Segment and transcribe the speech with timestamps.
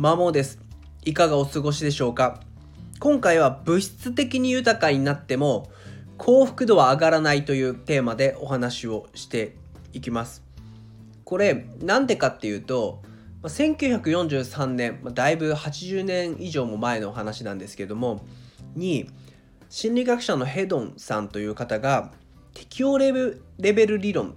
[0.00, 0.58] マモです。
[1.04, 2.40] いかがお過ごしでしょうか？
[3.00, 5.70] 今回は物質的に豊かになっても
[6.16, 9.56] 幸福度は上がらないというテーマでお話をして
[9.92, 10.42] いきます。
[11.24, 13.02] これなんでかっていうと
[13.42, 18.24] 1943年だいぶ80年以上も前のお話なんですけども
[18.74, 19.10] に
[19.68, 22.10] 心理学者のヘドンさんという方が
[22.54, 24.34] 適応レベル理論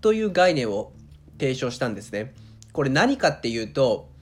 [0.00, 0.94] という概念を
[1.38, 2.32] 提唱したんですね。
[2.72, 4.16] これ何かっていうと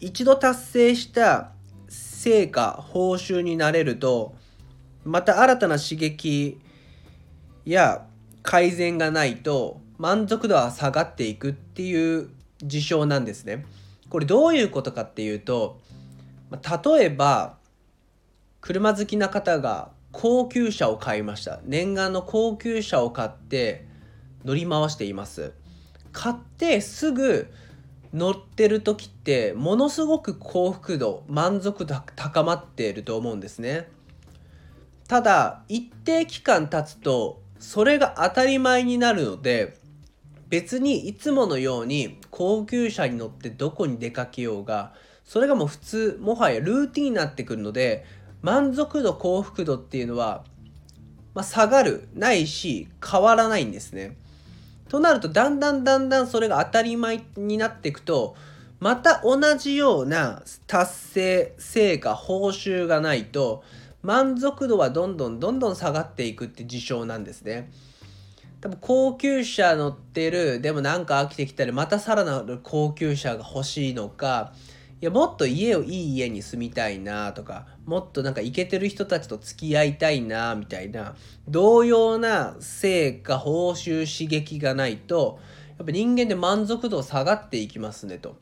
[0.00, 1.52] 一度達成した
[1.88, 4.34] 成果報酬になれると
[5.04, 6.60] また新たな刺激
[7.64, 8.06] や
[8.42, 12.30] 改善がないと満足度は下がっていくっていう
[12.62, 13.64] 事象なんですね。
[14.08, 15.80] これどういうことかっていうと
[16.50, 17.56] 例えば
[18.60, 23.88] 車好きな方が高級車を買いました念願の高級車を買って
[24.44, 25.52] 乗り回しています
[26.12, 27.50] 買ってすぐ
[28.14, 33.88] 乗ってる時ってものすごく幸福度満足度高まっていると思うんですね
[35.08, 39.76] ただ一定期間経つとそれが当たり前になるので
[40.48, 44.92] 別にいつものように高級車に乗ってどこに出かけようが
[45.24, 48.04] それがもう普通もはやルーティンになってくるので
[48.42, 50.44] 満足度幸福度っていうのは、
[51.34, 54.16] まあ、下がるないし変わらないんですね。
[54.94, 58.36] となるとだんだんだんだんそれが当たり前になっていくと
[58.78, 63.64] また同じような達成成果報酬がないと
[64.02, 67.72] 満足度はどんどんどんどん下がっていくって事象なんですね。
[68.60, 74.52] 多分高級車乗ってるでもなんか飽きてきたりまたさらなる高級車が欲しいのか
[75.04, 81.14] やもっと家をいい家に住みたいなとかもっとなんかイケてる人たちと付き合いたいなみたいな
[81.46, 85.38] 同様な成果報酬刺激がないと
[85.76, 88.36] やっぱ人間で満足度下がっていきますねと。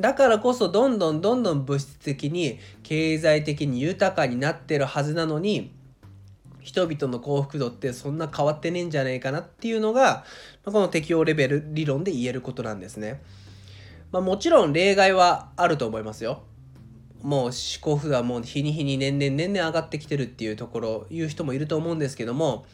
[0.00, 5.70] だからこそどんどんどんどん物質的に経済的に豊かになってるはずなのに
[6.60, 10.24] 人々の幸福度ってそんな変わってねえんじゃねえかなっていうのが
[10.64, 13.22] この適応レベル理論で言えることなんですね。
[14.14, 16.44] まあ、もちろん例外はあると思いますよ。
[17.20, 22.64] もう思考符はもう日に日に年々年々上がってきてるっていうところ言う人もいると思うんですけども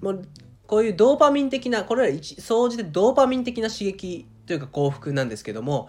[0.00, 0.28] もう
[0.66, 5.88] こういうドーパミン的なこれら総じてドーパミン的な刺激というか幸福なんですけども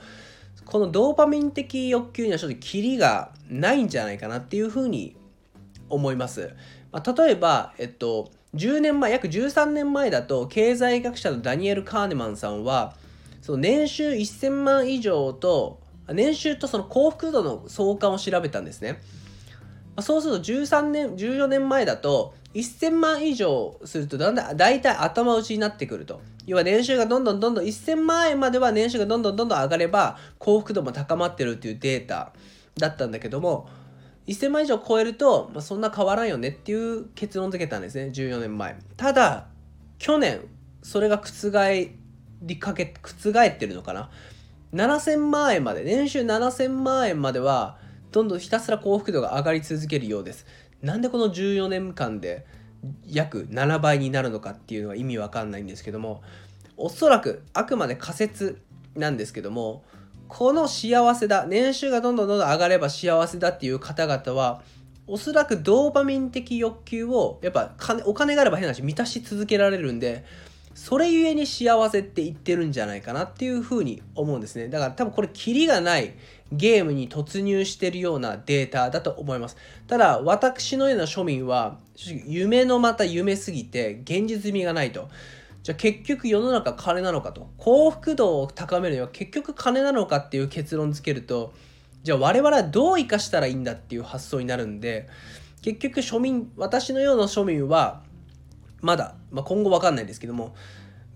[0.66, 5.16] このドーパミン的欲求にはちょっとキリがないんじゃないかなっていうふうに
[5.90, 6.54] 思います。
[6.92, 12.94] まあ、例えば、えっと、10年前約13年前だと経済学者のダニエル・カーネマンさんは
[13.46, 15.80] その年収1000万以上と
[16.12, 19.00] 年収とその幸福度の相関を調べたんですね。
[20.02, 26.22] そうすると13年、14年前だと1000万以上するとだんだん大体頭打ちになってくると。
[26.48, 32.34] 要は年収がどんどんどんどん1000万円までは年収がどんどんどんどん上がれば幸福度も高まってるっていうデータ
[32.80, 33.70] だったんだけども
[34.26, 38.76] 1000万以上超えると、ま、そんな変わらんよねっていう結論付けたんですね14年前。
[38.98, 39.50] ただ
[40.00, 40.42] 去年
[40.82, 41.52] それが覆
[42.42, 44.10] りかけ覆ってるのかな
[44.74, 47.78] ？7000万円まで年収7000万円までは
[48.12, 50.46] どんどんひたすら幸福度が上がり続けるようです。
[50.82, 52.46] なんでこの14年間で
[53.08, 56.22] 約7倍になるのかっていうのは意味わかんないんですけども
[56.78, 58.62] おそらくあくまで仮説
[58.96, 59.84] なんですけども
[60.28, 64.62] この幸せだ年収がどんどんどんどん上がれば幸せだっていう方々は
[65.08, 67.74] おそらくドーパミン的欲求をやっぱ
[68.06, 70.26] お金があれば変な話満たし続けられるんで
[70.76, 74.68] それゆえに幸せって言ってるんじゃないかなっていうふうに思うんですね。
[74.68, 76.14] だから多分これキリがない
[76.52, 79.56] ゲームに突入してるようなデータだと思います。
[79.88, 81.80] ただ私のような庶民は
[82.28, 85.08] 夢のまた夢すぎて現実味がないと。
[85.64, 87.50] じゃあ結局世の中金なのかと。
[87.58, 91.54] 幸福度を高めるには結局金なのかっていう結論付けると、
[92.04, 95.08] じゃあ我々はどう生かしたらいいんだっていう発想になるんで、
[95.62, 98.04] 結局庶民、私のような庶民は
[98.86, 100.56] まだ、まあ、今後わかんないですけども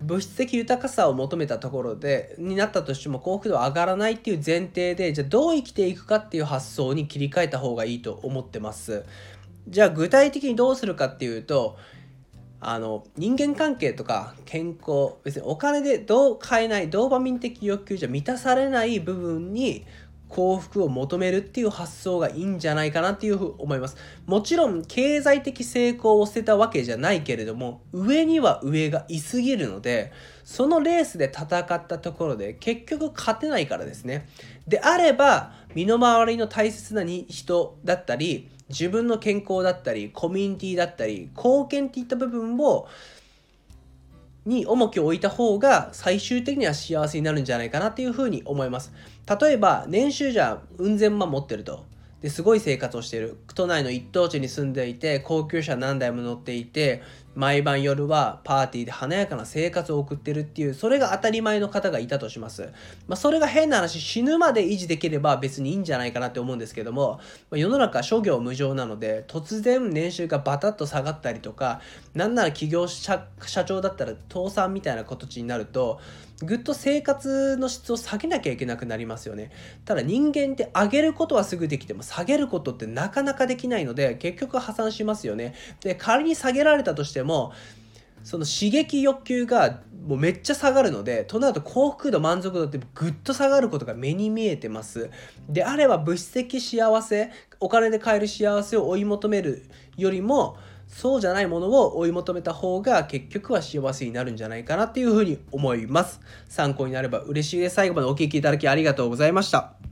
[0.01, 9.05] 物質的豊かさを求めたところでになったとしても幸福度は上がらないっていう前提でじゃあどう生きていくかっていう発想に切り替えた方がいいと思ってます。
[9.67, 11.77] じゃあ具体的にどうするかっていうと
[12.59, 19.85] あの人間関係とか健康別にお金でどう買えないドーパミン的欲求じゃ満たされない部分に
[20.29, 23.97] 幸福を求めるっていう発想がいいんじゃないかなっていうふうに思います。
[24.27, 30.11] もちろん経済的成功を捨てたわけじゃないけれども、上には上がいすぎるので、
[30.43, 34.27] そのレースで戦ったところで結局勝てないからですね。
[34.67, 42.87] であれば、身の回りの大切な人だったり、自分の健康だったり、コミュニティだったり、貢献っていった部分を
[44.45, 48.91] に重きを置いた方が最終的には幸せになるんじゃないかなっていうふうに思います。
[49.39, 51.85] 例えば年収じゃうん千万持ってると。
[52.21, 57.01] ですごい生活をしている都内の一等地に住んでいて高級車何台も乗っていて
[57.35, 62.71] 毎晩夜はパーティーで華やかな生活を送ってるっていうそれが当たり前の方がいたとします、
[63.07, 71.81] まあ、それが変な話死ぬまで維持できれば別にいいんじゃないかなって思うんですけども、まあ、世の中諸行無常なので突然年収がバタッと下がったりとか
[72.13, 73.19] なんなら企業社
[73.65, 75.99] 長だったら倒産みたいな形になると
[76.41, 79.51] ぐっと生活の質を下げなきゃいけなくなりますよね。
[79.83, 85.53] ただ人間って上げることはすぐできても下げることってなかなかできないので結局破産しますよね。
[85.81, 87.51] で仮に下げられたとしてしても
[88.23, 95.09] その刺激欲求がもうめっちゃ下がるのでとなると幸福度満足度ってぐっと下がることが目に見えてます。
[95.47, 99.65] であれば物質的幸せお金で買える幸せを追い求める
[99.97, 100.57] よりも
[100.87, 106.19] そうじゃないものを追い求めた方が結局は幸せになるんじゃないかなっていうふうに思います。
[106.47, 107.75] 参考になれば嬉しいです。
[107.75, 109.88] 最後までお聴きいただきありがとうございました。